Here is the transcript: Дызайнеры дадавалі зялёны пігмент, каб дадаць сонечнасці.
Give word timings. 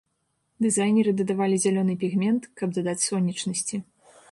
Дызайнеры 0.65 1.11
дадавалі 1.19 1.59
зялёны 1.67 1.93
пігмент, 2.05 2.51
каб 2.63 2.67
дадаць 2.81 2.99
сонечнасці. 3.09 3.75